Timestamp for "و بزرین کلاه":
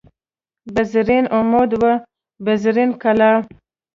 1.83-3.37